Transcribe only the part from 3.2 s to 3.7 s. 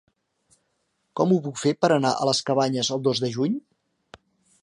de juny?